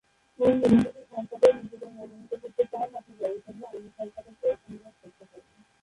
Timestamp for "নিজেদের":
1.57-1.89